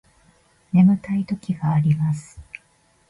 [0.73, 2.39] 眠たい時があります